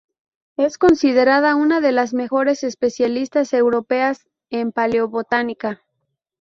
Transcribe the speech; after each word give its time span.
Es 0.57 0.79
considerada 0.79 1.55
una 1.55 1.79
de 1.79 1.91
las 1.91 2.11
mejores 2.15 2.63
especialistas 2.63 3.53
europeas 3.53 4.27
en 4.49 4.71
Paleobotánica. 4.71 5.83